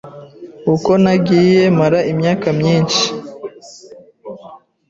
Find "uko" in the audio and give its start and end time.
0.73-0.91